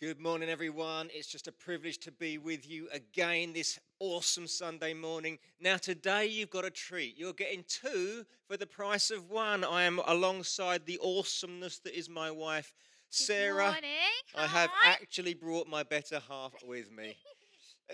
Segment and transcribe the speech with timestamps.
[0.00, 1.10] Good morning, everyone.
[1.12, 5.38] It's just a privilege to be with you again this awesome Sunday morning.
[5.60, 7.18] Now, today you've got a treat.
[7.18, 9.62] You're getting two for the price of one.
[9.62, 12.72] I am alongside the awesomeness that is my wife,
[13.10, 13.56] Sarah.
[13.56, 13.90] Good morning.
[14.34, 14.92] I have Hi.
[14.92, 17.18] actually brought my better half with me.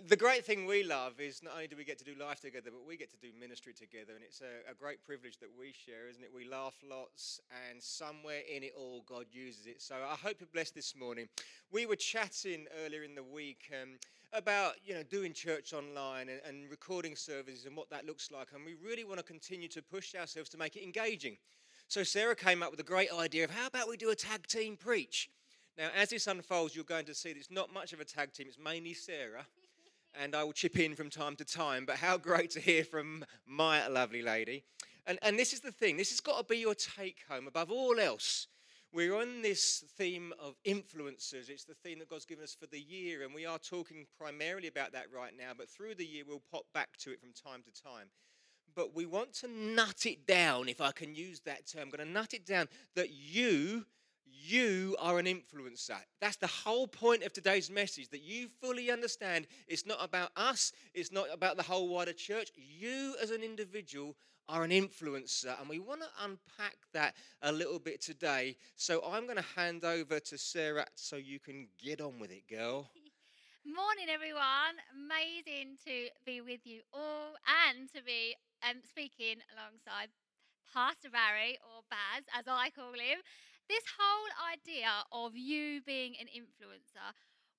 [0.04, 2.70] The great thing we love is not only do we get to do life together,
[2.70, 5.72] but we get to do ministry together, and it's a, a great privilege that we
[5.72, 6.28] share, isn't it?
[6.34, 7.40] We laugh lots,
[7.70, 9.80] and somewhere in it all, God uses it.
[9.80, 11.28] So I hope you're blessed this morning.
[11.72, 13.98] We were chatting earlier in the week um,
[14.34, 18.48] about you know doing church online and, and recording services and what that looks like,
[18.55, 21.38] and we really want to continue to push ourselves to make it engaging.
[21.88, 24.47] So Sarah came up with a great idea of how about we do a tag
[24.47, 25.30] team preach.
[25.78, 28.34] Now, as this unfolds, you're going to see that it's not much of a tag
[28.34, 29.47] team; it's mainly Sarah
[30.20, 31.87] and I will chip in from time to time.
[31.87, 34.65] But how great to hear from my lovely lady.
[35.06, 37.70] And, and this is the thing this has got to be your take home above
[37.70, 38.48] all else.
[38.92, 41.51] We're on this theme of influencers.
[41.51, 44.69] It's the theme that God's given us for the year, and we are talking primarily
[44.69, 45.53] about that right now.
[45.56, 48.06] But through the year, we'll pop back to it from time to time.
[48.75, 51.83] But we want to nut it down, if I can use that term.
[51.83, 53.84] I'm going to nut it down that you
[54.27, 55.98] you are an influencer.
[56.20, 60.72] That's the whole point of today's message that you fully understand it's not about us,
[60.94, 62.50] it's not about the whole wider church.
[62.56, 64.16] You, as an individual,
[64.48, 68.56] are an influencer, and we want to unpack that a little bit today.
[68.77, 72.46] So I'm going to hand over to Sarah so you can get on with it,
[72.48, 72.90] girl.
[73.66, 74.78] Morning, everyone.
[74.94, 77.34] Amazing to be with you all
[77.66, 80.08] and to be um, speaking alongside
[80.72, 83.18] Pastor Barry, or Baz, as I call him.
[83.69, 87.11] This whole idea of you being an influencer.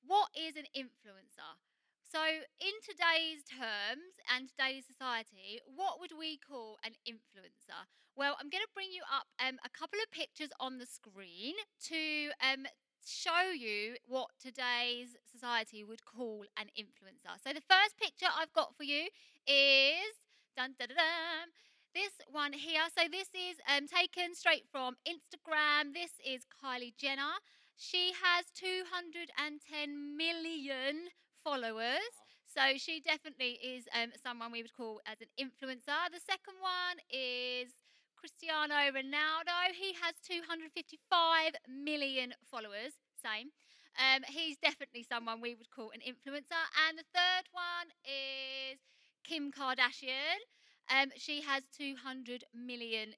[0.05, 1.59] What is an influencer?
[2.07, 7.83] So, in today's terms and today's society, what would we call an influencer?
[8.15, 11.59] Well, I'm going to bring you up um, a couple of pictures on the screen
[11.91, 12.63] to um,
[13.03, 17.35] show you what today's society would call an influencer.
[17.43, 19.11] So, the first picture I've got for you
[19.43, 20.15] is
[20.55, 21.51] dun, dun, dun,
[21.97, 22.85] this one here.
[22.93, 25.97] So, this is um, taken straight from Instagram.
[25.97, 27.41] This is Kylie Jenner.
[27.75, 29.33] She has 210
[30.15, 31.09] million
[31.43, 32.13] followers.
[32.45, 35.97] So she definitely is um, someone we would call as an influencer.
[36.09, 37.69] The second one is
[38.15, 39.57] Cristiano Ronaldo.
[39.77, 42.97] He has 255 million followers.
[43.21, 43.49] Same.
[43.97, 46.61] Um, he's definitely someone we would call an influencer.
[46.89, 48.81] And the third one is
[49.23, 50.41] Kim Kardashian.
[50.89, 53.13] Um, she has 200 million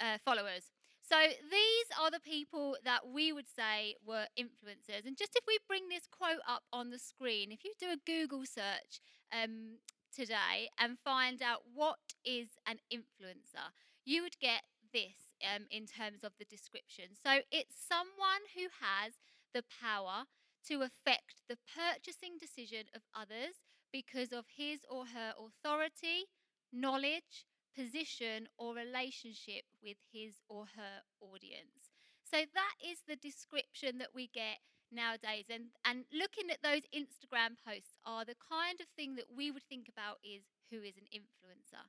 [0.00, 0.70] uh, followers.
[1.10, 5.06] So these are the people that we would say were influencers.
[5.06, 7.96] And just if we bring this quote up on the screen, if you do a
[8.06, 9.00] Google search
[9.32, 9.78] um,
[10.14, 16.22] today and find out what is an influencer, you would get this um, in terms
[16.22, 17.06] of the description.
[17.20, 19.14] So it's someone who has
[19.52, 20.24] the power
[20.68, 26.30] to affect the purchasing decision of others because of his or her authority,
[26.72, 31.90] knowledge, position, or relationship with his or her audience.
[32.30, 35.46] So that is the description that we get nowadays.
[35.50, 39.64] And, and looking at those Instagram posts are the kind of thing that we would
[39.64, 41.86] think about is who is an influencer.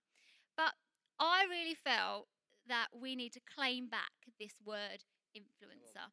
[0.58, 0.74] But
[1.20, 2.28] I really felt
[2.68, 5.06] that we need to claim back this word
[5.38, 6.10] influencer.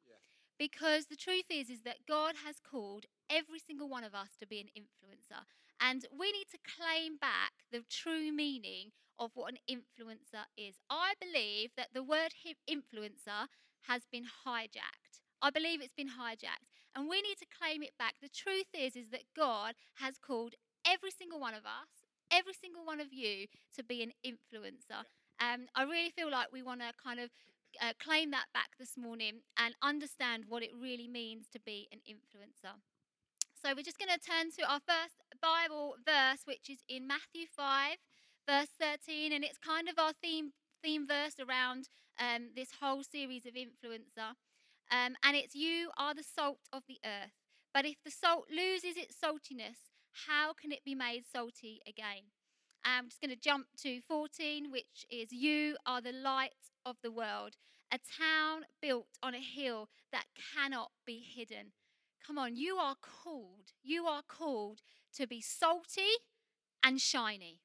[0.59, 4.47] Because the truth is is that God has called every single one of us to
[4.47, 5.47] be an influencer.
[5.81, 10.77] And we need to claim back the true meaning of what an influencer is.
[10.91, 12.33] I believe that the word
[12.69, 13.47] influencer
[13.87, 15.23] has been hijacked.
[15.41, 16.71] I believe it's been hijacked.
[16.95, 18.15] And we need to claim it back.
[18.21, 20.55] The truth is is that God has called
[20.87, 23.47] every single one of us, every single one of you
[23.77, 25.07] to be an influencer.
[25.41, 27.31] Um, I really feel like we want to kind of
[27.81, 32.01] uh, claim that back this morning and understand what it really means to be an
[32.09, 32.75] influencer.
[33.65, 37.47] So we're just going to turn to our first Bible verse, which is in Matthew
[37.57, 37.97] 5,
[38.49, 41.89] verse 13, and it's kind of our theme theme verse around
[42.21, 44.39] um, this whole series of influencer.
[44.93, 47.35] Um, and it's you are the salt of the earth.
[47.75, 49.91] But if the salt loses its saltiness,
[50.29, 52.31] how can it be made salty again?
[52.85, 57.11] I'm just going to jump to 14, which is You are the light of the
[57.11, 57.57] world,
[57.93, 61.73] a town built on a hill that cannot be hidden.
[62.29, 64.83] Come on, you are called, you are called
[65.17, 66.13] to be salty
[66.85, 67.63] and shiny.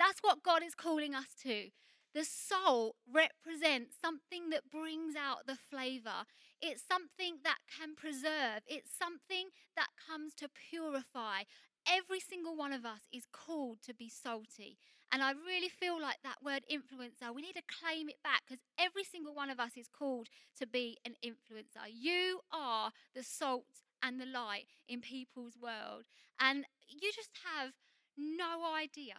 [0.00, 1.68] That's what God is calling us to.
[2.12, 6.26] The salt represents something that brings out the flavor.
[6.60, 8.66] It's something that can preserve.
[8.66, 11.42] It's something that comes to purify.
[11.88, 14.76] Every single one of us is called to be salty.
[15.12, 18.62] And I really feel like that word influencer, we need to claim it back because
[18.76, 20.28] every single one of us is called
[20.58, 21.86] to be an influencer.
[21.92, 23.66] You are the salt
[24.02, 26.04] and the light in people's world.
[26.38, 27.72] And you just have
[28.16, 29.16] no idea.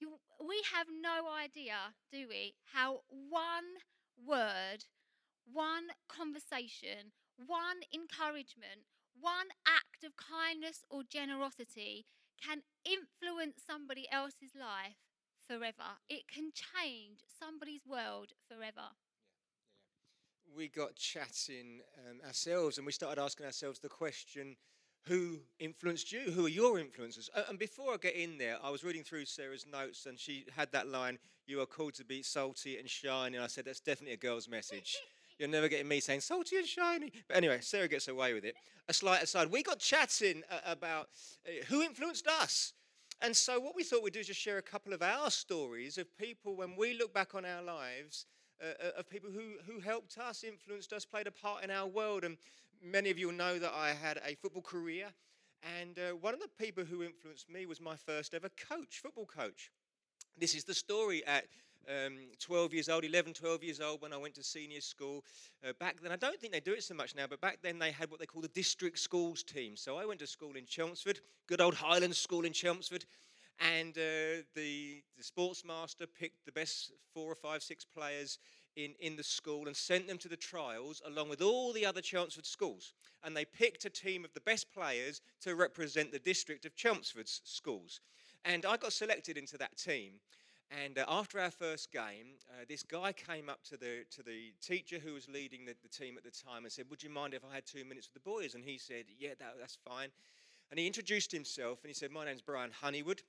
[0.00, 3.84] You, we have no idea, do we, how one
[4.16, 4.84] word,
[5.52, 12.06] one conversation, one encouragement, one act of kindness or generosity
[12.42, 14.96] can influence somebody else's life
[15.46, 16.00] forever.
[16.08, 18.96] It can change somebody's world forever.
[20.56, 24.56] We got chatting um, ourselves and we started asking ourselves the question
[25.04, 26.30] who influenced you?
[26.30, 27.30] Who are your influences?
[27.48, 30.70] And before I get in there, I was reading through Sarah's notes and she had
[30.72, 33.36] that line, You are called to be salty and shiny.
[33.36, 34.98] And I said, That's definitely a girl's message.
[35.38, 37.12] You're never getting me saying salty and shiny.
[37.26, 38.56] But anyway, Sarah gets away with it.
[38.90, 41.08] A slight aside, we got chatting uh, about
[41.46, 42.74] uh, who influenced us.
[43.22, 45.96] And so, what we thought we'd do is just share a couple of our stories
[45.96, 48.26] of people when we look back on our lives,
[48.62, 51.86] uh, uh of people who, who helped us, influenced us, played a part in our
[51.86, 52.24] world.
[52.24, 52.36] And
[52.82, 55.08] many of you will know that I had a football career.
[55.78, 59.26] And uh, one of the people who influenced me was my first ever coach, football
[59.26, 59.70] coach.
[60.38, 61.44] This is the story at
[61.88, 65.24] um, 12 years old, 11, 12 years old when I went to senior school.
[65.66, 67.78] Uh, back then, I don't think they do it so much now, but back then
[67.78, 69.76] they had what they call the district schools team.
[69.76, 73.04] So I went to school in Chelmsford, good old Hylands School in Chelmsford.
[73.60, 78.38] And uh, the, the sports master picked the best four or five, six players
[78.76, 82.00] in, in the school and sent them to the trials along with all the other
[82.00, 82.94] Chelmsford schools.
[83.22, 87.42] And they picked a team of the best players to represent the district of Chelmsford's
[87.44, 88.00] schools.
[88.44, 90.12] And I got selected into that team.
[90.84, 94.52] And uh, after our first game, uh, this guy came up to the, to the
[94.62, 97.34] teacher who was leading the, the, team at the time and said, Would you mind
[97.34, 98.54] if I had two minutes with the boys?
[98.54, 100.10] And he said, Yeah, that, that's fine.
[100.70, 103.22] And he introduced himself and he said, My name's Brian Honeywood.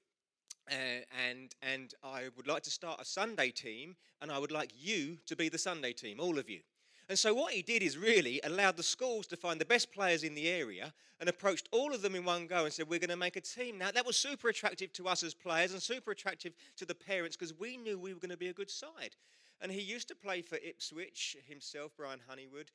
[0.72, 4.72] Uh, and and I would like to start a Sunday team, and I would like
[4.80, 6.62] you to be the Sunday team, all of you.
[7.10, 10.24] And so what he did is really allowed the schools to find the best players
[10.24, 13.10] in the area and approached all of them in one go and said, We're going
[13.10, 13.78] to make a team.
[13.78, 17.36] Now, that was super attractive to us as players and super attractive to the parents
[17.36, 19.18] because we knew we were going to be a good side.
[19.62, 22.72] And he used to play for Ipswich himself, Brian Honeywood,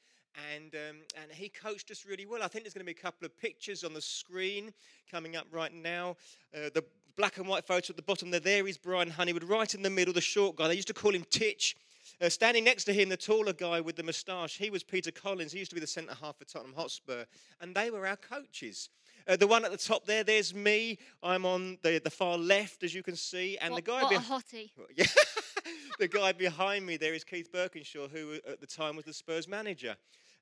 [0.55, 2.43] and, um, and he coached us really well.
[2.43, 4.73] I think there's going to be a couple of pictures on the screen
[5.11, 6.17] coming up right now.
[6.55, 6.85] Uh, the
[7.17, 9.91] black and white photo at the bottom there, there is Brian Honeywood, right in the
[9.91, 10.69] middle, the short guy.
[10.69, 11.77] They used to call him Titch.
[12.21, 15.53] Uh, standing next to him, the taller guy with the moustache, he was Peter Collins.
[15.53, 17.25] He used to be the centre half for Tottenham Hotspur,
[17.61, 18.89] and they were our coaches.
[19.29, 20.99] Uh, the one at the top there, there's me.
[21.23, 24.11] I'm on the, the far left, as you can see, and what, the guy what
[24.11, 24.71] be- a hottie.
[24.97, 25.07] Yeah.
[25.99, 29.49] the guy behind me there is Keith Burkinshaw, who at the time was the Spurs
[29.49, 29.97] manager.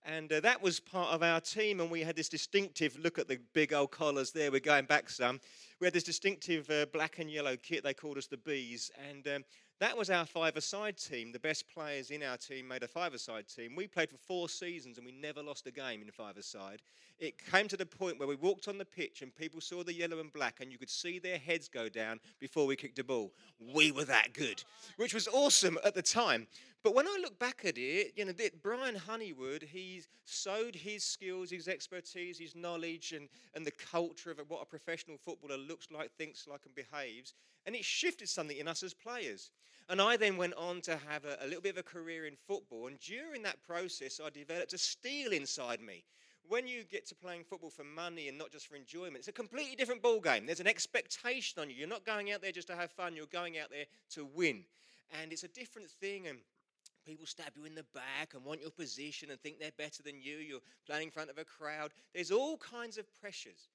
[0.06, 3.26] And uh, that was part of our team, and we had this distinctive look at
[3.26, 4.52] the big old collars there.
[4.52, 5.40] We're going back some.
[5.80, 7.84] We had this distinctive uh, black and yellow kit.
[7.84, 8.90] They called us the Bees.
[9.08, 9.44] And um,
[9.80, 11.32] that was our five-a-side team.
[11.32, 13.74] The best players in our team made a five-a-side team.
[13.74, 16.80] We played for four seasons and we never lost a game in five-a-side.
[17.18, 19.94] It came to the point where we walked on the pitch and people saw the
[19.94, 23.04] yellow and black and you could see their heads go down before we kicked a
[23.04, 23.32] ball.
[23.74, 24.62] We were that good,
[24.96, 26.46] which was awesome at the time.
[26.84, 28.32] But when I look back at it, you know,
[28.62, 34.38] Brian Honeywood, he's sowed his skills, his expertise, his knowledge, and, and the culture of
[34.48, 37.32] what a professional footballer looks like, thinks like, and behaves.
[37.66, 39.50] And it shifted something in us as players.
[39.88, 42.36] And I then went on to have a, a little bit of a career in
[42.46, 42.86] football.
[42.86, 46.04] And during that process, I developed a steel inside me.
[46.46, 49.32] When you get to playing football for money and not just for enjoyment, it's a
[49.32, 50.44] completely different ball game.
[50.44, 51.76] There's an expectation on you.
[51.76, 53.16] You're not going out there just to have fun.
[53.16, 54.64] You're going out there to win.
[55.20, 56.26] And it's a different thing.
[56.26, 56.38] And
[57.06, 60.20] people stab you in the back and want your position and think they're better than
[60.20, 60.36] you.
[60.36, 61.92] You're playing in front of a crowd.
[62.14, 63.68] There's all kinds of pressures.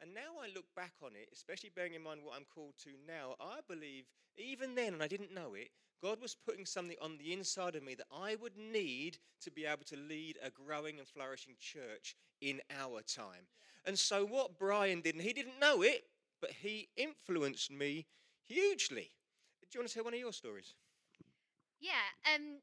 [0.00, 2.90] And now I look back on it, especially bearing in mind what I'm called to
[3.06, 4.04] now, I believe
[4.36, 7.82] even then, and I didn't know it, God was putting something on the inside of
[7.82, 12.14] me that I would need to be able to lead a growing and flourishing church
[12.40, 13.48] in our time.
[13.84, 16.04] And so, what Brian did, and he didn't know it,
[16.40, 18.06] but he influenced me
[18.46, 19.10] hugely.
[19.62, 20.74] Do you want to tell one of your stories?
[21.80, 21.90] Yeah,
[22.32, 22.58] um,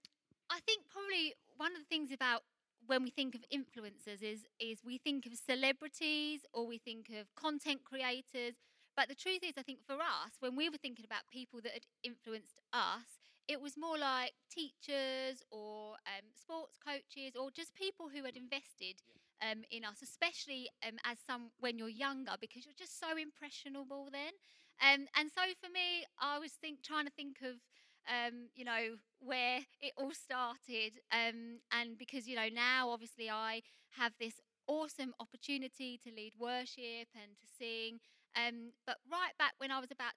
[0.50, 2.44] I think probably one of the things about
[2.88, 7.34] when we think of influencers is is we think of celebrities or we think of
[7.36, 8.56] content creators.
[8.96, 11.74] But the truth is, I think for us, when we were thinking about people that
[11.74, 18.08] had influenced us, it was more like teachers or um, sports coaches or just people
[18.10, 19.04] who had invested
[19.44, 24.08] um, in us, especially um, as some when you're younger, because you're just so impressionable
[24.12, 24.34] then.
[24.82, 27.60] Um, and so for me, I was think trying to think of
[28.08, 31.00] um, you know, where it all started.
[31.12, 33.62] Um, and because, you know, now obviously I
[33.98, 34.36] have this
[34.68, 38.00] awesome opportunity to lead worship and to sing.
[38.36, 40.14] Um, but right back when I was about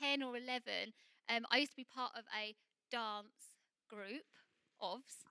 [0.00, 0.92] 10 or 11,
[1.30, 2.54] um, I used to be part of a
[2.90, 3.56] dance
[3.88, 4.26] group,
[4.80, 5.24] OVS.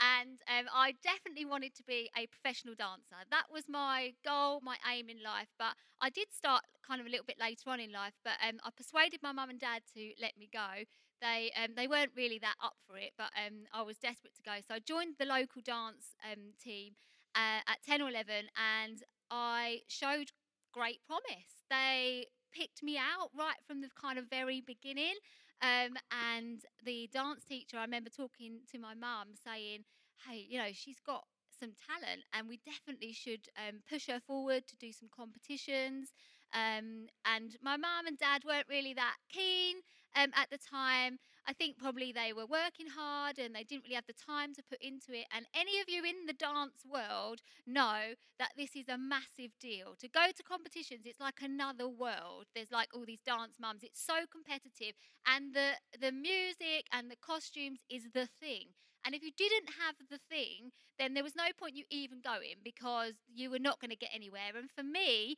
[0.00, 3.16] and um, I definitely wanted to be a professional dancer.
[3.30, 5.48] That was my goal, my aim in life.
[5.58, 8.14] But I did start kind of a little bit later on in life.
[8.24, 10.84] But um, I persuaded my mum and dad to let me go.
[11.20, 14.42] They um, they weren't really that up for it, but um, I was desperate to
[14.42, 14.56] go.
[14.66, 16.92] So I joined the local dance um, team
[17.34, 20.30] uh, at 10 or 11, and I showed
[20.72, 21.64] great promise.
[21.70, 25.14] They picked me out right from the kind of very beginning.
[25.62, 29.84] Um, and the dance teacher, I remember talking to my mum saying,
[30.28, 31.24] hey, you know, she's got
[31.58, 36.12] some talent and we definitely should um, push her forward to do some competitions.
[36.52, 39.76] Um, and my mum and dad weren't really that keen
[40.16, 41.18] um, at the time.
[41.46, 44.62] I think probably they were working hard and they didn't really have the time to
[44.62, 45.26] put into it.
[45.34, 49.94] And any of you in the dance world know that this is a massive deal.
[50.00, 52.46] To go to competitions, it's like another world.
[52.54, 53.82] There's like all these dance mums.
[53.82, 58.72] It's so competitive, and the the music and the costumes is the thing.
[59.04, 62.64] And if you didn't have the thing, then there was no point you even going
[62.64, 64.56] because you were not going to get anywhere.
[64.56, 65.36] And for me,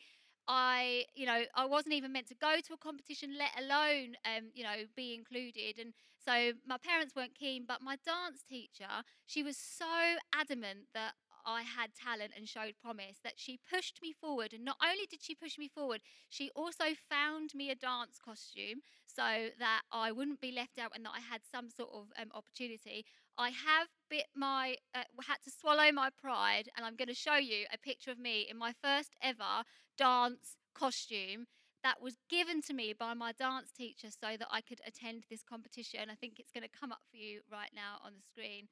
[0.48, 4.50] I, you know, I wasn't even meant to go to a competition, let alone, um,
[4.54, 5.78] you know, be included.
[5.80, 5.92] And
[6.24, 9.86] so my parents weren't keen, but my dance teacher, she was so
[10.34, 11.12] adamant that
[11.44, 14.52] I had talent and showed promise that she pushed me forward.
[14.52, 18.80] And not only did she push me forward, she also found me a dance costume
[19.06, 22.30] so that I wouldn't be left out and that I had some sort of um,
[22.34, 23.04] opportunity.
[23.38, 27.36] I have bit my, uh, had to swallow my pride, and I'm going to show
[27.36, 29.64] you a picture of me in my first ever
[29.98, 31.46] dance costume
[31.82, 35.42] that was given to me by my dance teacher so that I could attend this
[35.42, 36.10] competition.
[36.10, 38.68] I think it's going to come up for you right now on the screen.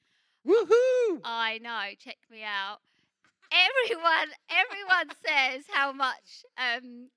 [0.47, 1.21] Woohoo!
[1.25, 2.79] I know, check me out.
[3.53, 7.09] Everyone, everyone says how much um,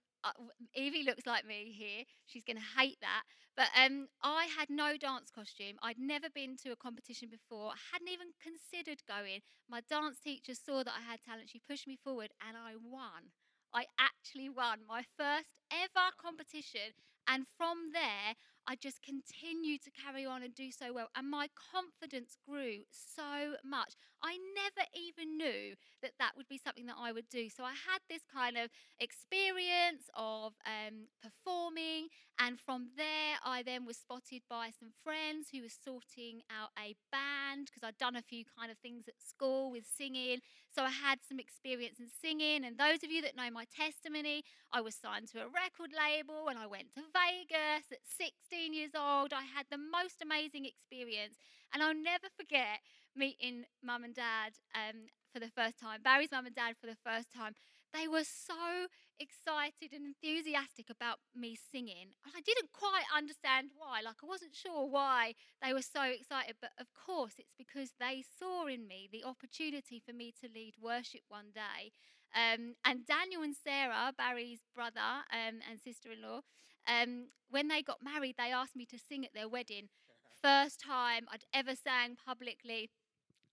[0.75, 2.03] Evie looks like me here.
[2.25, 3.23] She's going to hate that.
[3.55, 5.77] But um, I had no dance costume.
[5.81, 7.71] I'd never been to a competition before.
[7.71, 9.41] I hadn't even considered going.
[9.69, 11.49] My dance teacher saw that I had talent.
[11.49, 13.33] She pushed me forward and I won.
[13.73, 16.93] I actually won my first ever competition.
[17.27, 18.35] And from there,
[18.67, 21.07] I just continued to carry on and do so well.
[21.15, 23.93] And my confidence grew so much.
[24.21, 27.49] I never even knew that that would be something that I would do.
[27.49, 28.69] So I had this kind of
[28.99, 32.07] experience of um, performing.
[32.39, 36.95] And from there, I then was spotted by some friends who were sorting out a
[37.09, 40.39] band because I'd done a few kind of things at school with singing.
[40.75, 42.65] So I had some experience in singing.
[42.65, 44.43] And those of you that know my testimony,
[44.73, 48.91] I was signed to a record label and I went to Vegas at 16 years
[48.97, 49.33] old.
[49.33, 51.35] I had the most amazing experience.
[51.73, 52.79] And I'll never forget
[53.15, 56.97] meeting mum and dad um, for the first time, Barry's mum and dad for the
[57.03, 57.53] first time.
[57.93, 58.87] They were so
[59.19, 62.13] excited and enthusiastic about me singing.
[62.25, 64.01] I didn't quite understand why.
[64.03, 65.33] Like, I wasn't sure why
[65.63, 66.55] they were so excited.
[66.61, 70.75] But of course, it's because they saw in me the opportunity for me to lead
[70.81, 71.91] worship one day.
[72.35, 76.41] Um, and Daniel and Sarah, Barry's brother um, and sister in law,
[76.87, 79.89] um, when they got married, they asked me to sing at their wedding.
[80.41, 82.89] First time I'd ever sang publicly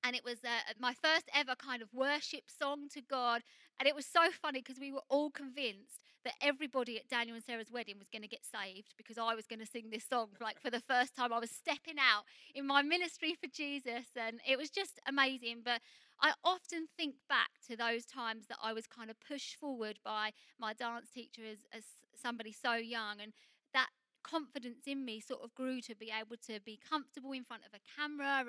[0.04, 3.40] and it was uh, my first ever kind of worship song to God.
[3.80, 7.44] And it was so funny because we were all convinced that everybody at Daniel and
[7.44, 10.28] Sarah's wedding was going to get saved because I was going to sing this song
[10.42, 11.32] like for the first time.
[11.32, 12.24] I was stepping out
[12.54, 15.62] in my ministry for Jesus, and it was just amazing.
[15.64, 15.80] But
[16.20, 20.32] I often think back to those times that I was kind of pushed forward by
[20.60, 21.84] my dance teacher as, as
[22.24, 23.32] somebody so young, and
[23.72, 23.88] that
[24.22, 27.72] confidence in me sort of grew to be able to be comfortable in front of
[27.74, 28.44] a camera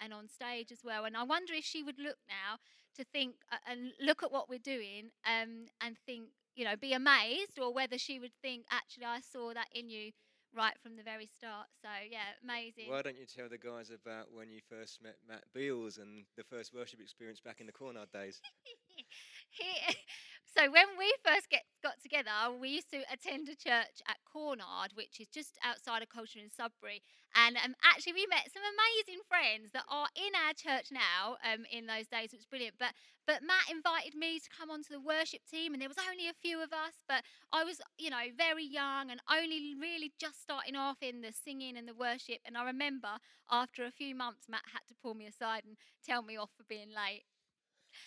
[0.00, 1.04] and, on stage as well.
[1.04, 2.56] And I wonder if she would look now
[2.96, 3.34] to think
[3.68, 7.98] and look at what we're doing um, and think, you know, be amazed, or whether
[7.98, 10.10] she would think, actually, I saw that in you
[10.56, 11.66] right from the very start.
[11.82, 12.88] So yeah, amazing.
[12.88, 16.44] Why don't you tell the guys about when you first met Matt Beals and the
[16.44, 18.40] first worship experience back in the Cornard days?
[19.50, 19.64] he,
[20.56, 24.92] so when we first get got together, we used to attend a church at Cornard,
[24.94, 27.02] which is just outside of Colchester in Sudbury.
[27.36, 31.36] And um, actually, we met some amazing friends that are in our church now.
[31.44, 32.76] Um, in those days, which was brilliant.
[32.78, 32.92] But
[33.26, 36.40] but Matt invited me to come onto the worship team, and there was only a
[36.40, 36.96] few of us.
[37.06, 41.32] But I was, you know, very young and only really just starting off in the
[41.32, 42.40] singing and the worship.
[42.44, 46.22] And I remember after a few months, Matt had to pull me aside and tell
[46.22, 47.27] me off for being late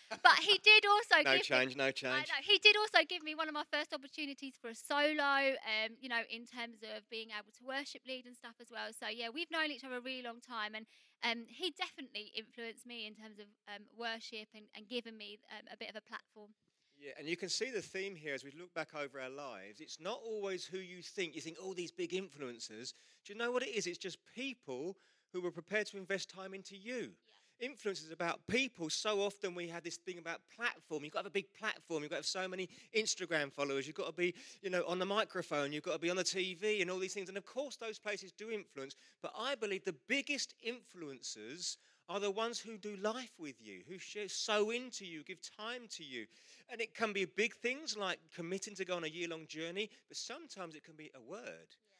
[0.10, 2.28] but he did also no give change, me, no change.
[2.28, 5.96] know, he did also give me one of my first opportunities for a solo, um,
[6.00, 8.92] you know, in terms of being able to worship lead and stuff as well.
[8.92, 10.86] So yeah, we've known each other a really long time, and
[11.24, 15.68] um, he definitely influenced me in terms of um, worship and, and given me um,
[15.72, 16.52] a bit of a platform.
[16.98, 19.80] Yeah, and you can see the theme here as we look back over our lives.
[19.80, 21.34] It's not always who you think.
[21.34, 22.94] You think, oh, these big influencers.
[23.26, 23.88] Do you know what it is?
[23.88, 24.98] It's just people
[25.34, 26.92] who were prepared to invest time into you.
[26.92, 27.16] influence
[27.62, 28.90] is about people.
[28.90, 31.04] So often we have this thing about platform.
[31.04, 32.04] You've got to have a big platform.
[32.04, 33.88] You've got to have so many Instagram followers.
[33.88, 35.72] You've got to be, you know, on the microphone.
[35.72, 37.30] You've got to be on the TV and all these things.
[37.30, 38.96] And of course, those places do influence.
[39.22, 41.78] But I believe the biggest influencers
[42.10, 45.84] are the ones who do life with you, who share, sow into you, give time
[45.92, 46.26] to you.
[46.70, 49.90] And it can be big things like committing to go on a year long journey,
[50.08, 51.91] but sometimes it can be a word yeah.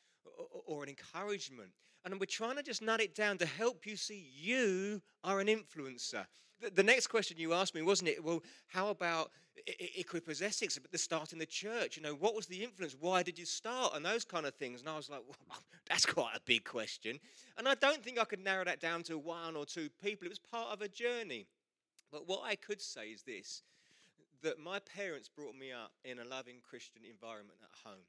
[0.68, 1.70] Or, an encouragement.
[2.04, 5.48] And we're trying to just nut it down to help you see you are an
[5.48, 6.26] influencer.
[6.76, 8.24] The, next question you asked me, wasn't it?
[8.24, 9.32] Well, how about
[10.00, 11.98] Equippers Essex the start in the church?
[11.98, 12.96] You know, what was the influence?
[13.00, 13.94] Why did you start?
[13.96, 14.82] And those kind of things.
[14.82, 15.58] And I was like, well,
[15.90, 17.20] that's quite a big question.
[17.58, 20.26] And I don't think I could narrow that down to one or two people.
[20.26, 21.48] It was part of a journey.
[22.12, 23.64] But what I could say is this
[24.44, 28.04] that my parents brought me up in a loving Christian environment at home.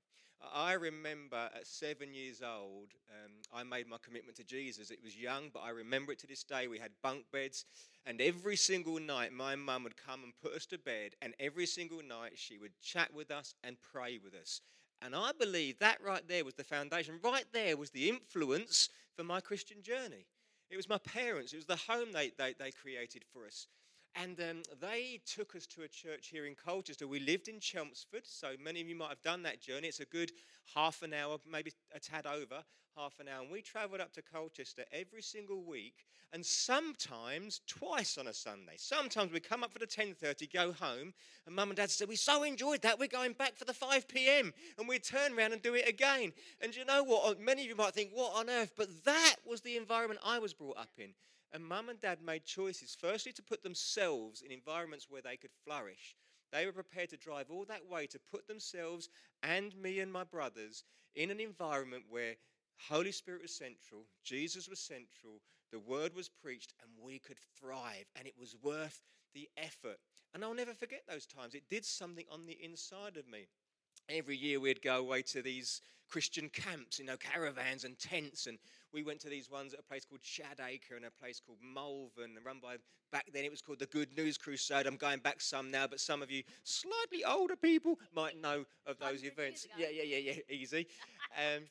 [0.53, 4.91] I remember at seven years old, um, I made my commitment to Jesus.
[4.91, 6.67] It was young, but I remember it to this day.
[6.69, 7.65] We had bunk beds,
[8.07, 11.67] and every single night, my mum would come and put us to bed, and every
[11.67, 14.61] single night, she would chat with us and pray with us.
[15.01, 17.19] And I believe that right there was the foundation.
[17.23, 20.27] Right there was the influence for my Christian journey.
[20.71, 23.67] It was my parents, it was the home they, they, they created for us.
[24.15, 27.07] And um, they took us to a church here in Colchester.
[27.07, 29.89] We lived in Chelmsford, so many of you might have done that journey.
[29.89, 30.33] It's a good
[30.75, 32.63] half an hour, maybe a tad over
[32.97, 33.43] half an hour.
[33.43, 38.75] And we travelled up to Colchester every single week, and sometimes twice on a Sunday.
[38.77, 41.15] Sometimes we come up for the 10:30, go home,
[41.47, 42.99] and Mum and Dad said we so enjoyed that.
[42.99, 44.53] We're going back for the 5 p.m.
[44.79, 46.33] and we'd turn around and do it again.
[46.61, 47.41] And you know what?
[47.41, 48.73] Many of you might think, what on earth?
[48.77, 51.15] But that was the environment I was brought up in.
[51.53, 55.51] And mum and dad made choices, firstly, to put themselves in environments where they could
[55.65, 56.17] flourish.
[56.51, 59.09] They were prepared to drive all that way to put themselves
[59.43, 62.37] and me and my brothers in an environment where
[62.89, 65.41] Holy Spirit was central, Jesus was central,
[65.71, 68.05] the word was preached, and we could thrive.
[68.17, 69.03] And it was worth
[69.35, 69.99] the effort.
[70.35, 71.55] And I'll never forget those times.
[71.55, 73.49] It did something on the inside of me.
[74.09, 75.81] Every year we'd go away to these
[76.11, 78.59] Christian camps, you know, caravans and tents, and
[78.93, 82.37] we went to these ones at a place called Shadacre and a place called Malvern,
[82.45, 82.77] run by
[83.13, 84.87] back then it was called the Good News Crusade.
[84.87, 88.99] I'm going back some now, but some of you slightly older people might know of
[88.99, 89.67] those events.
[89.79, 90.87] Yeah, yeah, yeah, yeah, easy.
[91.33, 91.63] Um,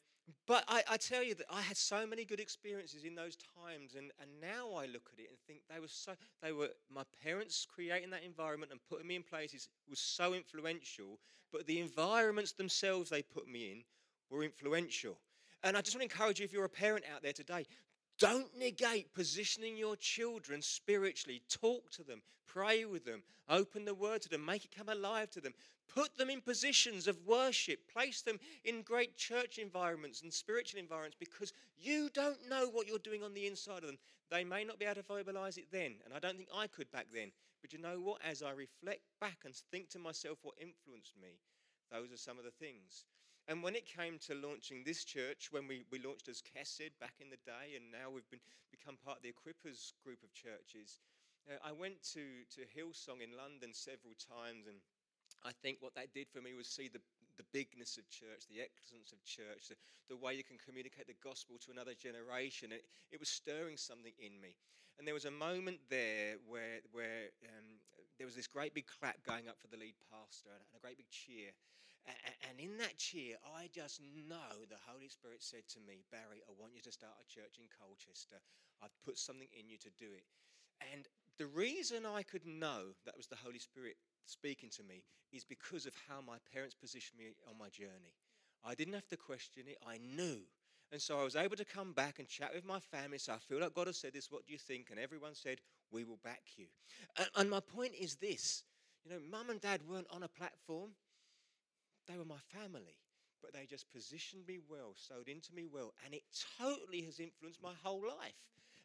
[0.48, 3.96] but I, I, tell you that I had so many good experiences in those times,
[3.96, 7.04] and, and now I look at it and think they were so they were my
[7.24, 11.20] parents creating that environment and putting me in places was so influential.
[11.52, 13.84] But the environments themselves they put me in
[14.30, 15.18] were influential.
[15.64, 17.66] And I just want to encourage you if you're a parent out there today,
[18.22, 21.42] don't negate positioning your children spiritually.
[21.50, 25.32] Talk to them, pray with them, open the word to them, make it come alive
[25.32, 25.54] to them.
[25.94, 31.18] Put them in positions of worship, place them in great church environments and spiritual environments
[31.20, 33.98] because you don't know what you're doing on the inside of them.
[34.30, 36.92] They may not be able to verbalize it then, and I don't think I could
[36.92, 37.32] back then.
[37.62, 38.22] But you know what?
[38.24, 41.40] As I reflect back and think to myself what influenced me,
[41.92, 43.04] those are some of the things.
[43.48, 47.16] And when it came to launching this church, when we, we launched as Kesed back
[47.20, 51.00] in the day, and now we've been, become part of the Equippers group of churches,
[51.50, 54.78] uh, I went to, to Hillsong in London several times, and
[55.44, 57.02] I think what that did for me was see the,
[57.38, 59.78] the bigness of church, the excellence of church, the,
[60.08, 62.72] the way you can communicate the gospel to another generation.
[62.72, 64.54] It, it was stirring something in me.
[65.00, 67.82] And there was a moment there where, where um,
[68.22, 70.98] there was this great big clap going up for the lead pastor and a great
[70.98, 71.50] big cheer.
[72.50, 76.52] And in that cheer, I just know the Holy Spirit said to me, Barry, I
[76.60, 78.42] want you to start a church in Colchester.
[78.84, 80.26] I've put something in you to do it.
[80.92, 85.44] And the reason I could know that was the Holy Spirit speaking to me is
[85.44, 88.14] because of how my parents positioned me on my journey.
[88.66, 90.42] I didn't have to question it, I knew.
[90.92, 93.18] And so I was able to come back and chat with my family.
[93.18, 94.88] So I feel like God has said this, what do you think?
[94.92, 95.60] And everyone said,
[95.92, 96.66] We will back you.
[97.18, 98.64] And, and my point is this
[99.06, 100.92] you know, mum and dad weren't on a platform,
[102.08, 102.98] they were my family,
[103.42, 106.24] but they just positioned me well, sowed into me well, and it
[106.60, 108.34] totally has influenced my whole life.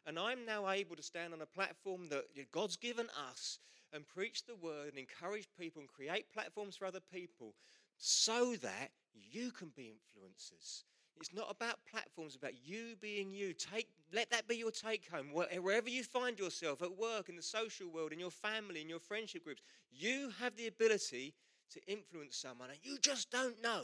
[0.05, 3.59] And I'm now able to stand on a platform that God's given us
[3.93, 7.53] and preach the word and encourage people and create platforms for other people
[7.97, 10.83] so that you can be influencers.
[11.19, 13.53] It's not about platforms, about you being you.
[13.53, 15.27] Take, let that be your take home.
[15.33, 18.99] Wherever you find yourself, at work, in the social world, in your family, in your
[18.99, 21.33] friendship groups, you have the ability
[21.71, 23.83] to influence someone, and you just don't know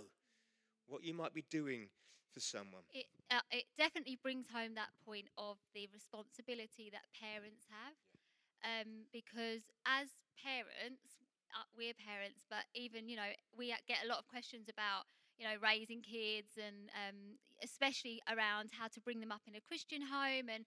[0.88, 1.89] what you might be doing
[2.32, 2.82] for someone.
[2.93, 7.96] It, uh, it definitely brings home that point of the responsibility that parents have.
[8.63, 10.08] Um, because as
[10.39, 11.19] parents,
[11.52, 15.06] uh, we're parents, but even, you know, we get a lot of questions about,
[15.38, 19.62] you know, raising kids and um, especially around how to bring them up in a
[19.62, 20.48] Christian home.
[20.48, 20.65] And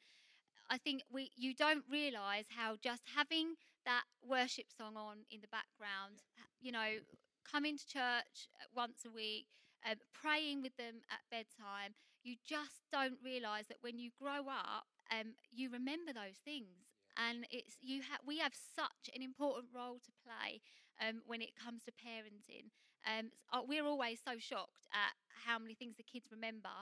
[0.69, 5.49] I think we you don't realise how just having that worship song on in the
[5.49, 6.21] background,
[6.67, 6.99] you know,
[7.47, 9.47] coming to church uh, once a week,
[9.87, 11.95] um, praying with them at bedtime,
[12.27, 16.91] you just don't realise that when you grow up, um, you remember those things.
[17.15, 20.61] And it's you have we have such an important role to play
[21.01, 22.69] um, when it comes to parenting.
[23.07, 25.15] Um, uh, we're always so shocked at
[25.47, 26.75] how many things the kids remember,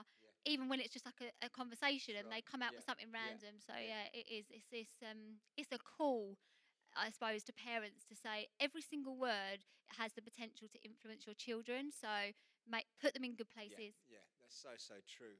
[0.43, 3.13] even when it's just like a, a conversation and they come out yeah, with something
[3.13, 3.61] yeah, random.
[3.61, 4.09] So yeah.
[4.09, 4.45] yeah, it is.
[4.49, 4.91] It's this.
[5.05, 6.35] Um, it's a call,
[6.95, 9.67] I suppose, to parents to say every single word
[9.99, 11.91] has the potential to influence your children.
[11.91, 12.33] So
[12.69, 13.93] make put them in good places.
[14.09, 15.37] Yeah, yeah, that's so so true.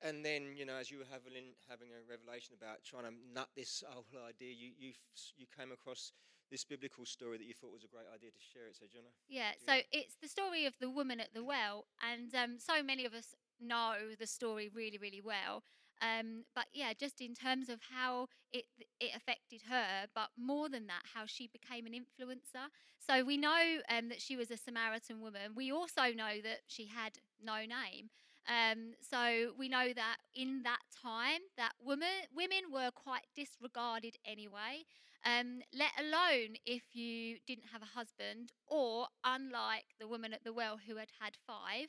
[0.00, 3.48] And then you know, as you were having having a revelation about trying to nut
[3.56, 4.92] this whole idea, you you
[5.36, 6.12] you came across
[6.50, 8.76] this biblical story that you thought was a great idea to share it.
[8.76, 9.04] So, do you?
[9.28, 9.84] Yeah, Do so that.
[9.92, 13.34] it's the story of the woman at the well, and um, so many of us
[13.60, 15.62] know the story really, really well.
[16.04, 18.64] Um, but yeah, just in terms of how it
[19.00, 22.68] it affected her, but more than that, how she became an influencer.
[22.98, 25.54] So we know um, that she was a Samaritan woman.
[25.54, 27.12] We also know that she had
[27.42, 28.10] no name.
[28.46, 34.84] Um, so we know that in that time, that women women were quite disregarded anyway
[35.24, 40.52] um, let alone if you didn't have a husband, or unlike the woman at the
[40.52, 41.88] well who had had five,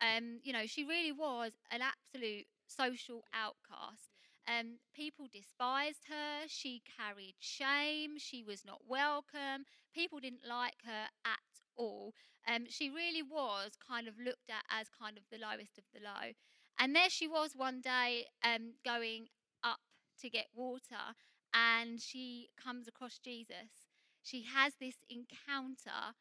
[0.00, 4.10] um, you know, she really was an absolute social outcast.
[4.48, 6.46] Um, people despised her.
[6.46, 8.18] She carried shame.
[8.18, 9.66] She was not welcome.
[9.92, 11.38] People didn't like her at
[11.76, 12.12] all.
[12.46, 16.00] Um, she really was kind of looked at as kind of the lowest of the
[16.00, 16.32] low.
[16.78, 19.26] And there she was one day um, going
[19.64, 19.80] up
[20.20, 21.16] to get water,
[21.52, 23.88] and she comes across Jesus.
[24.22, 26.14] She has this encounter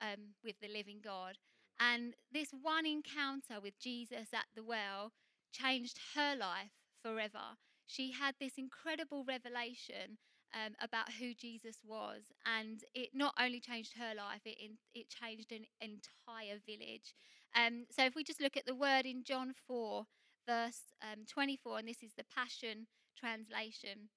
[0.00, 1.38] um, with the living God.
[1.78, 5.12] And this one encounter with Jesus at the well
[5.52, 7.56] changed her life forever.
[7.86, 10.18] She had this incredible revelation
[10.54, 15.06] um, about who Jesus was, and it not only changed her life, it, in, it
[15.08, 17.14] changed an entire village.
[17.56, 20.06] Um, so, if we just look at the word in John 4,
[20.46, 22.86] verse um, 24, and this is the Passion
[23.16, 24.10] translation.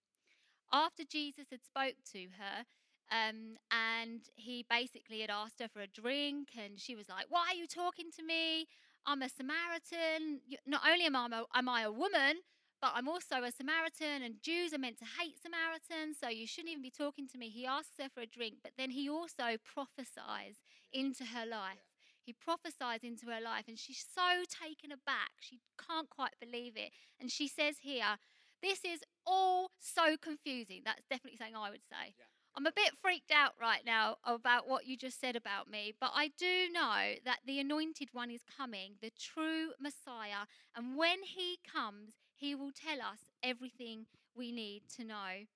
[0.72, 2.66] After Jesus had spoke to her,
[3.12, 7.50] um, and he basically had asked her for a drink, and she was like, "Why
[7.50, 8.68] are you talking to me?
[9.06, 10.42] I'm a Samaritan.
[10.66, 12.38] Not only am I a, am I a woman,
[12.82, 16.72] but I'm also a Samaritan, and Jews are meant to hate Samaritans, so you shouldn't
[16.72, 19.58] even be talking to me." He asks her for a drink, but then he also
[19.64, 21.86] prophesies into her life.
[22.24, 25.34] He prophesies into her life, and she's so taken aback.
[25.40, 26.92] She can't quite believe it.
[27.20, 28.18] And she says here,
[28.62, 30.82] This is all so confusing.
[30.84, 32.16] That's definitely something I would say.
[32.18, 32.35] Yeah.
[32.58, 36.12] I'm a bit freaked out right now about what you just said about me, but
[36.16, 40.48] I do know that the anointed one is coming, the true Messiah.
[40.74, 45.48] And when he comes, he will tell us everything we need to know.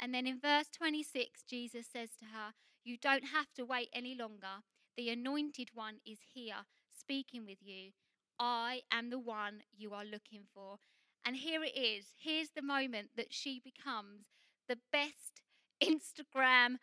[0.00, 4.16] And then in verse 26, Jesus says to her, You don't have to wait any
[4.16, 4.64] longer.
[4.96, 6.66] The anointed one is here
[6.98, 7.92] speaking with you.
[8.40, 10.78] I am the one you are looking for.
[11.24, 12.06] And here it is.
[12.16, 14.26] Here's the moment that she becomes
[14.68, 15.42] the best
[15.82, 16.76] Instagram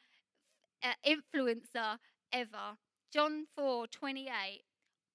[0.84, 1.98] uh, influencer
[2.32, 2.78] ever.
[3.12, 4.64] John 4 28.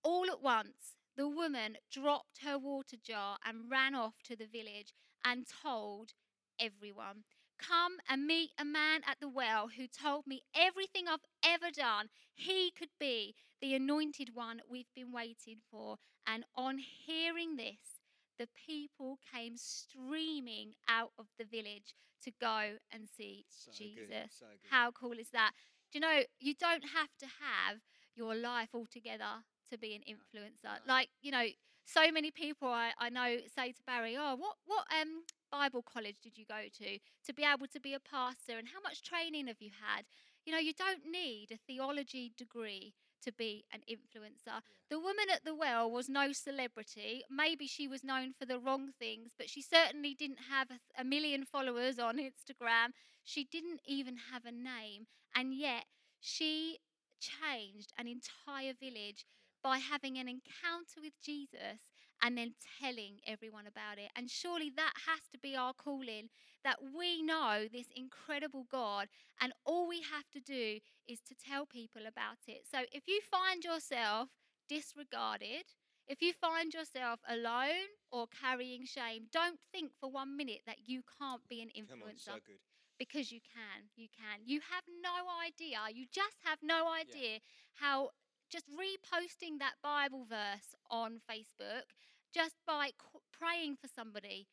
[0.02, 4.92] All at once, the woman dropped her water jar and ran off to the village
[5.24, 6.12] and told
[6.60, 7.24] everyone.
[7.58, 12.08] Come and meet a man at the well who told me everything I've ever done.
[12.34, 15.96] He could be the anointed one we've been waiting for.
[16.26, 17.93] And on hearing this,
[18.38, 21.94] the people came streaming out of the village
[22.24, 24.06] to go and see So Jesus.
[24.08, 24.28] good.
[24.30, 24.70] So good.
[24.70, 25.52] How cool is that?
[25.92, 27.78] Do you know, you don't have to have
[28.16, 30.64] your life all together to be an influencer.
[30.86, 30.92] no.
[30.94, 31.44] Like, you know,
[31.86, 36.16] so many people I, I know say to Barry, Oh, what what um Bible college
[36.22, 39.46] did you go to to be able to be a pastor and how much training
[39.48, 40.04] have you had?
[40.46, 44.60] You know, you don't need a theology degree to be an influencer.
[44.90, 47.22] The woman at the well was no celebrity.
[47.30, 51.04] Maybe she was known for the wrong things, but she certainly didn't have a, a
[51.04, 52.92] million followers on Instagram.
[53.24, 55.06] She didn't even have a name.
[55.34, 55.84] And yet,
[56.20, 56.78] she
[57.20, 59.24] changed an entire village
[59.62, 61.88] by having an encounter with Jesus
[62.22, 64.10] and then telling everyone about it.
[64.14, 66.28] And surely that has to be our calling
[66.64, 69.08] that we know this incredible God,
[69.40, 72.62] and all we have to do is to tell people about it.
[72.70, 74.30] So if you find yourself
[74.68, 75.64] disregarded,
[76.08, 81.02] if you find yourself alone or carrying shame, don't think for one minute that you
[81.18, 82.60] can't be an Come on, so influencer good.
[82.98, 83.88] because you can.
[83.96, 84.40] You can.
[84.44, 85.78] You have no idea.
[85.94, 87.38] You just have no idea
[87.74, 88.10] how
[88.50, 91.88] just reposting that Bible verse on Facebook,
[92.34, 94.46] just by qu- praying for somebody,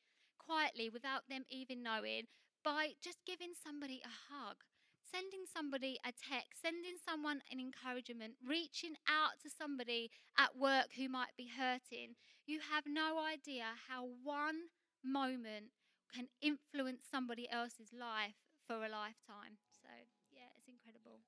[0.51, 2.27] quietly without them even knowing
[2.63, 4.67] by just giving somebody a hug,
[4.99, 11.07] sending somebody a text, sending someone an encouragement, reaching out to somebody at work who
[11.07, 12.19] might be hurting.
[12.45, 15.71] You have no idea how one moment
[16.13, 18.35] can influence somebody else's life
[18.67, 19.55] for a lifetime.
[19.79, 19.87] So,
[20.35, 21.23] yeah, it's incredible.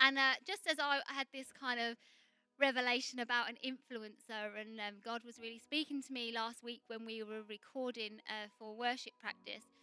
[0.00, 1.96] And uh, just as I had this kind of
[2.60, 7.04] revelation about an influencer, and um, God was really speaking to me last week when
[7.04, 9.75] we were recording uh, for worship practice.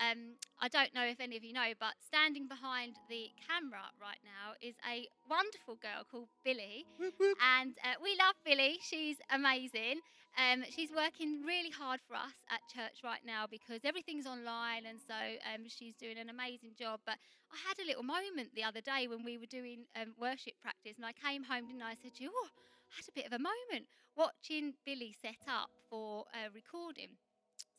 [0.00, 4.18] Um, I don't know if any of you know, but standing behind the camera right
[4.24, 6.84] now is a wonderful girl called Billy.
[6.98, 7.38] Whoop, whoop.
[7.38, 8.78] And uh, we love Billy.
[8.82, 10.02] She's amazing.
[10.34, 14.98] Um, she's working really hard for us at church right now because everything's online, and
[14.98, 15.14] so
[15.46, 16.98] um, she's doing an amazing job.
[17.06, 17.22] But
[17.54, 20.98] I had a little moment the other day when we were doing um, worship practice,
[20.98, 22.48] and I came home and I said to you, "Oh,
[22.90, 27.14] I had a bit of a moment watching Billy set up for uh, recording."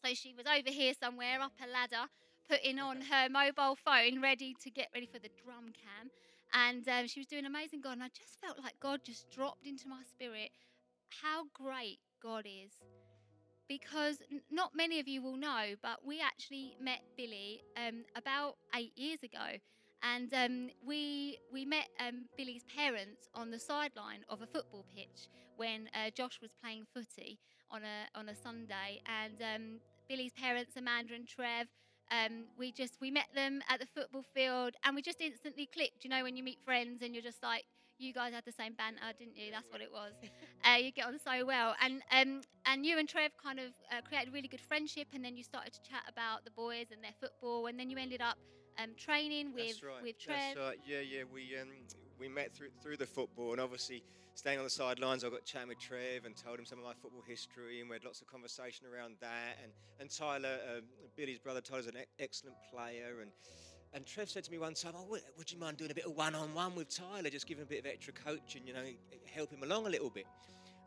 [0.05, 2.07] So she was over here somewhere up a ladder,
[2.47, 6.11] putting on her mobile phone, ready to get ready for the drum cam.
[6.53, 7.93] And um, she was doing amazing God.
[7.93, 10.51] And I just felt like God just dropped into my spirit
[11.23, 12.71] how great God is.
[13.67, 18.57] Because n- not many of you will know, but we actually met Billy um, about
[18.75, 19.57] eight years ago.
[20.03, 25.29] And um, we, we met um, Billy's parents on the sideline of a football pitch
[25.57, 27.39] when uh, Josh was playing footy
[27.71, 29.01] on a, on a Sunday.
[29.07, 31.67] And um, Billy's parents, Amanda and Trev,
[32.11, 36.03] um, we just we met them at the football field and we just instantly clicked.
[36.03, 37.65] You know, when you meet friends and you're just like,
[37.97, 39.51] you guys had the same banter, didn't you?
[39.51, 40.13] That's what it was.
[40.65, 44.01] uh, you get on so well, and um, and you and Trev kind of uh,
[44.07, 47.03] created a really good friendship, and then you started to chat about the boys and
[47.03, 48.37] their football, and then you ended up
[48.81, 50.03] um, training with right.
[50.03, 50.37] with Trev.
[50.37, 50.79] That's right.
[50.85, 51.23] Yeah, yeah.
[51.31, 51.69] We um,
[52.19, 55.69] we met through through the football, and obviously staying on the sidelines, I got chatting
[55.69, 58.27] with Trev and told him some of my football history, and we had lots of
[58.27, 59.57] conversation around that.
[59.63, 60.83] And and Tyler, um,
[61.15, 63.31] Billy's brother, Tyler's an excellent player, and.
[63.93, 66.17] And Trev said to me one time, "Oh, would, you mind doing a bit of
[66.17, 68.83] one-on-one with Tyler, just giving him a bit of extra coaching, you know,
[69.33, 70.25] help him along a little bit?"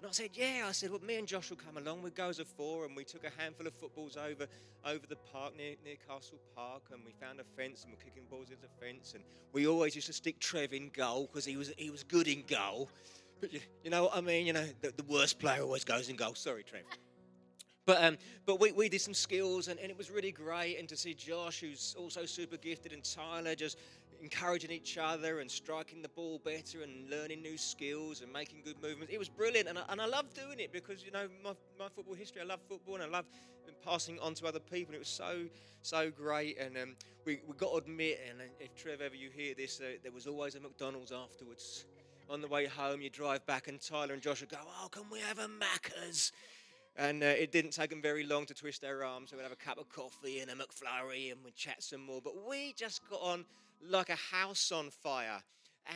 [0.00, 2.02] And I said, "Yeah." I said, "Well, me and Josh will come along.
[2.02, 4.46] We go as a four, and we took a handful of footballs over
[4.84, 8.22] over the park near, near Castle Park, and we found a fence, and we're kicking
[8.30, 9.14] balls into the fence.
[9.14, 12.28] And we always used to stick Trev in goal because he was he was good
[12.28, 12.88] in goal.
[13.40, 14.46] But you, you know what I mean?
[14.46, 16.34] You know, the, the worst player always goes in goal.
[16.34, 16.82] Sorry, Trev.
[17.88, 20.76] But um, but we, we did some skills, and, and it was really great.
[20.78, 23.78] And to see Josh, who's also super gifted, and Tyler just
[24.20, 28.80] encouraging each other and striking the ball better and learning new skills and making good
[28.82, 29.12] movements.
[29.12, 31.88] It was brilliant, and I, and I love doing it because you know my, my
[31.88, 32.42] football history.
[32.42, 33.26] I love football, and I love
[33.84, 34.94] passing on to other people.
[34.94, 35.46] It was so
[35.82, 39.54] so great, and um, we we got to admit, and if Trev ever you hear
[39.54, 41.84] this, uh, there was always a McDonald's afterwards.
[42.30, 45.04] On the way home, you drive back, and Tyler and Josh would go, "Oh, can
[45.10, 46.32] we have a Macca's?"
[46.96, 49.30] And uh, it didn't take them very long to twist their arms.
[49.30, 52.20] So we'd have a cup of coffee and a McFlurry and we'd chat some more.
[52.20, 53.44] But we just got on
[53.86, 55.42] like a house on fire.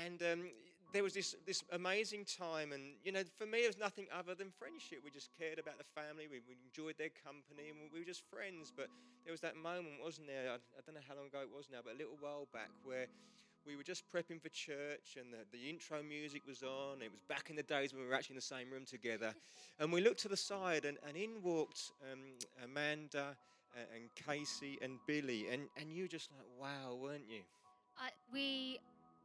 [0.04, 0.50] And um,
[0.92, 2.72] there was this, this amazing time.
[2.72, 5.00] And, you know, for me, it was nothing other than friendship.
[5.04, 8.22] We just cared about the family, we, we enjoyed their company, and we were just
[8.30, 8.72] friends.
[8.74, 8.88] But
[9.24, 10.52] there was that moment, wasn't there?
[10.52, 12.70] I, I don't know how long ago it was now, but a little while back
[12.84, 13.06] where
[13.66, 17.00] we were just prepping for church and the, the intro music was on.
[17.00, 19.34] It was back in the days when we were actually in the same room together.
[19.80, 22.20] And we looked to the side and, and in walked um,
[22.62, 23.36] Amanda
[23.94, 25.46] and Casey and Billy.
[25.50, 27.40] And, and you were just like, wow, weren't you?
[28.02, 28.80] I, we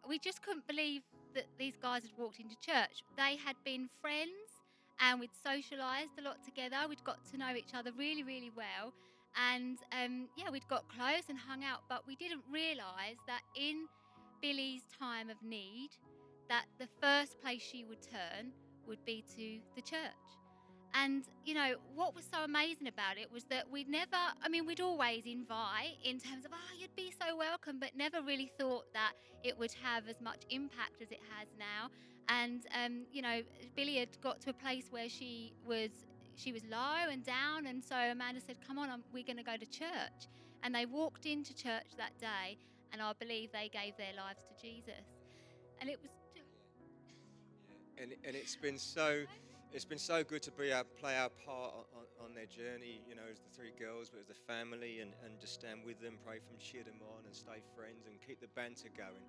[0.08, 1.02] we just couldn't believe
[1.34, 3.04] that these guys had walked into church.
[3.18, 4.62] They had been friends
[5.00, 6.78] and we'd socialised a lot together.
[6.88, 8.94] We'd got to know each other really, really well.
[9.36, 13.88] And um, yeah, we'd got close and hung out, but we didn't realise that in
[14.42, 15.90] Billy's time of need,
[16.50, 18.52] that the first place she would turn
[18.88, 20.37] would be to the church.
[21.00, 24.66] And, you know, what was so amazing about it was that we'd never, I mean,
[24.66, 28.92] we'd always invite in terms of, oh, you'd be so welcome, but never really thought
[28.94, 29.12] that
[29.44, 31.92] it would have as much impact as it has now.
[32.30, 33.42] And, um, you know,
[33.76, 35.92] Billy had got to a place where she was.
[36.36, 39.58] She was low and down, and so Amanda said, "Come on, we're going to go
[39.58, 40.28] to church."
[40.62, 42.60] And they walked into church that day,
[42.94, 45.04] and I believe they gave their lives to Jesus.
[45.82, 46.12] And it was
[47.98, 49.24] And, and it's been so
[49.74, 53.28] it's been so good to be play our part on, on their journey, you know,
[53.32, 56.40] as the three girls, but as the family, and, and just stand with them, pray
[56.40, 59.26] from cheer them on, and stay friends, and keep the banter going.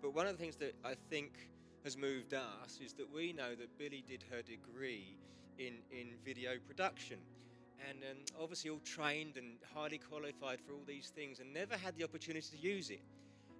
[0.00, 1.48] But one of the things that I think
[1.84, 5.16] has moved us is that we know that Billy did her degree
[5.58, 7.18] in, in video production.
[7.88, 11.96] And um, obviously, all trained and highly qualified for all these things, and never had
[11.96, 13.02] the opportunity to use it.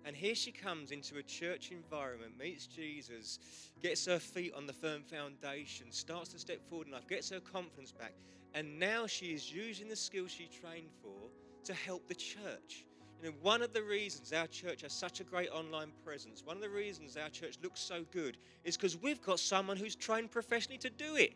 [0.05, 3.39] And here she comes into a church environment, meets Jesus,
[3.81, 7.41] gets her feet on the firm foundation, starts to step forward in life, gets her
[7.41, 8.13] confidence back,
[8.55, 11.31] and now she is using the skills she trained for
[11.65, 12.85] to help the church.
[13.23, 16.57] You know, one of the reasons our church has such a great online presence, one
[16.57, 20.33] of the reasons our church looks so good, is because we've got someone who's trained
[20.33, 21.35] professionally to do it.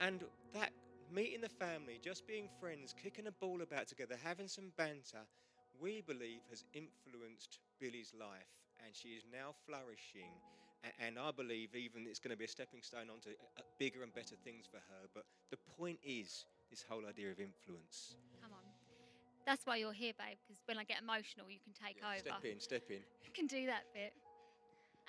[0.00, 0.72] And that
[1.14, 5.26] meeting the family, just being friends, kicking a ball about together, having some banter,
[5.82, 8.46] we believe has influenced Billy's life,
[8.86, 10.30] and she is now flourishing.
[10.98, 14.10] And I believe even it's going to be a stepping stone onto uh, bigger and
[14.14, 15.02] better things for her.
[15.14, 18.18] But the point is this whole idea of influence.
[18.42, 18.66] Come on.
[19.46, 22.18] That's why you're here, babe, because when I get emotional, you can take Yeah, over.
[22.18, 23.02] Step in, step in.
[23.22, 24.10] You can do that bit.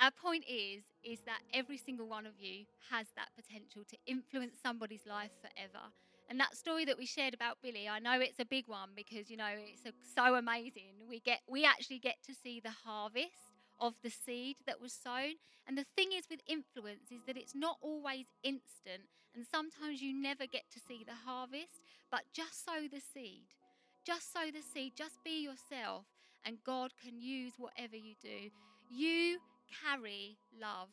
[0.02, 4.58] Our point is is that every single one of you has that potential to influence
[4.62, 5.90] somebody's life forever.
[6.34, 9.30] And that story that we shared about Billy, I know it's a big one because
[9.30, 11.06] you know it's a, so amazing.
[11.08, 15.36] We get we actually get to see the harvest of the seed that was sown.
[15.68, 19.04] And the thing is with influence is that it's not always instant
[19.36, 23.54] and sometimes you never get to see the harvest, but just sow the seed.
[24.04, 26.06] Just sow the seed, just be yourself
[26.44, 28.50] and God can use whatever you do.
[28.90, 29.38] You
[29.86, 30.90] carry love.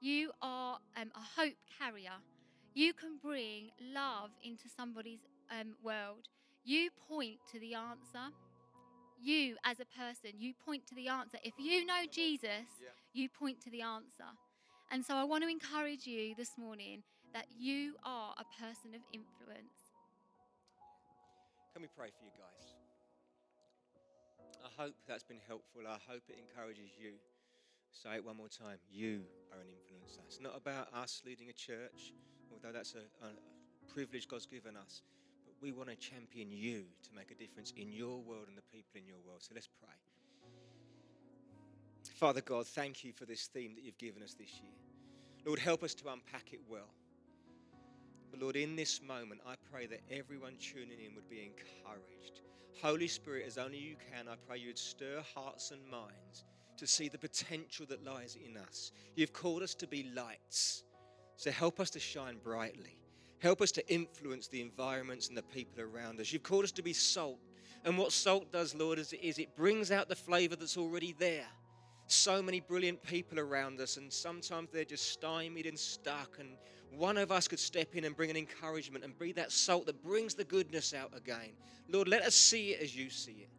[0.00, 2.24] You are um, a hope carrier.
[2.74, 6.28] You can bring love into somebody's um, world.
[6.64, 8.32] You point to the answer.
[9.20, 11.38] You, as a person, you point to the answer.
[11.42, 12.94] If you know Jesus, Yeah.
[13.12, 14.30] you point to the answer.
[14.90, 17.02] And so I want to encourage you this morning
[17.34, 19.92] that you are a person of influence.
[21.72, 22.74] Can we pray for you guys?
[24.64, 25.82] I hope that's been helpful.
[25.86, 27.12] I hope it encourages you.
[27.92, 28.78] Say it one more time.
[28.90, 30.20] You are an influencer.
[30.26, 32.12] It's not about us leading a church,
[32.52, 35.02] although that's a, a privilege God's given us.
[35.44, 38.62] But we want to champion you to make a difference in your world and the
[38.72, 39.42] people in your world.
[39.42, 39.96] So let's pray.
[42.14, 44.72] Father God, thank you for this theme that you've given us this year.
[45.46, 46.92] Lord, help us to unpack it well.
[48.30, 52.42] But Lord, in this moment, I pray that everyone tuning in would be encouraged.
[52.80, 56.44] Holy Spirit, as only you can, I pray you would stir hearts and minds
[56.76, 58.92] to see the potential that lies in us.
[59.14, 60.84] You've called us to be lights.
[61.40, 62.98] So help us to shine brightly.
[63.38, 66.34] Help us to influence the environments and the people around us.
[66.34, 67.38] You've called us to be salt.
[67.86, 71.46] And what salt does, Lord, is, is it brings out the flavor that's already there.
[72.08, 76.36] So many brilliant people around us, and sometimes they're just stymied and stuck.
[76.38, 76.58] And
[76.90, 80.02] one of us could step in and bring an encouragement and be that salt that
[80.02, 81.52] brings the goodness out again.
[81.88, 83.50] Lord, let us see it as you see it.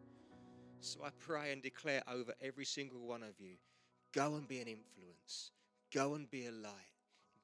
[0.78, 3.56] So I pray and declare over every single one of you
[4.12, 5.50] go and be an influence,
[5.92, 6.91] go and be a light,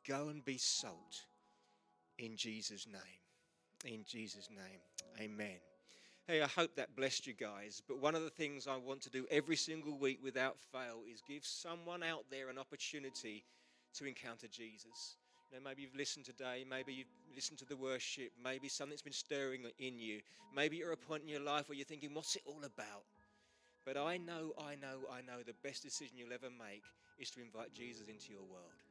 [0.09, 1.27] go and be salt
[2.19, 3.93] in Jesus' name.
[3.93, 4.81] In Jesus' name,
[5.21, 5.59] amen.
[6.27, 7.81] Hey, I hope that blessed you guys.
[7.87, 11.23] But one of the things I want to do every single week without fail is
[11.27, 13.45] give someone out there an opportunity
[13.95, 15.17] to encounter Jesus.
[15.51, 19.13] You know, maybe you've listened today, maybe you've listened to the worship, maybe something's been
[19.13, 20.21] stirring in you.
[20.55, 23.05] Maybe you're at a point in your life where you're thinking, what's it all about?
[23.87, 26.83] But I know, I know, I know the best decision you'll ever make
[27.19, 28.88] is to invite Jesus into your world.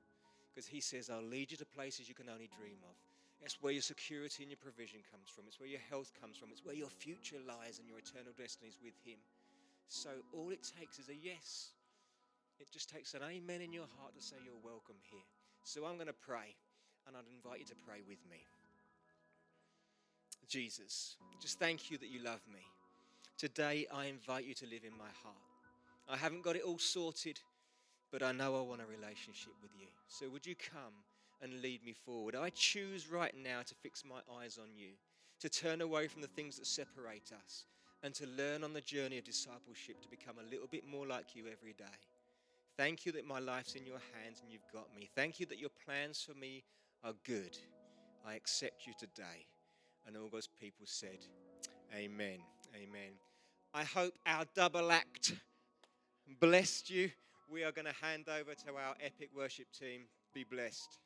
[0.57, 2.97] Because he says, I'll lead you to places you can only dream of.
[3.45, 5.43] It's where your security and your provision comes from.
[5.45, 6.49] It's where your health comes from.
[6.49, 9.21] It's where your future lies and your eternal destiny is with him.
[9.87, 11.77] So all it takes is a yes.
[12.59, 15.21] It just takes an amen in your heart to say you're welcome here.
[15.61, 16.57] So I'm going to pray,
[17.05, 18.41] and I'd invite you to pray with me.
[20.49, 22.65] Jesus, just thank you that you love me.
[23.37, 25.37] Today, I invite you to live in my heart.
[26.09, 27.39] I haven't got it all sorted,
[28.11, 29.87] but I know I want a relationship with you.
[30.07, 30.93] So, would you come
[31.41, 32.35] and lead me forward?
[32.35, 34.89] I choose right now to fix my eyes on you,
[35.39, 37.65] to turn away from the things that separate us,
[38.03, 41.35] and to learn on the journey of discipleship to become a little bit more like
[41.35, 41.85] you every day.
[42.77, 45.09] Thank you that my life's in your hands and you've got me.
[45.15, 46.63] Thank you that your plans for me
[47.03, 47.57] are good.
[48.25, 49.47] I accept you today.
[50.05, 51.17] And all God's people said,
[51.95, 52.37] Amen.
[52.75, 53.13] Amen.
[53.73, 55.33] I hope our double act
[56.39, 57.09] blessed you.
[57.49, 60.01] We are going to hand over to our epic worship team.
[60.33, 60.99] Be blessed.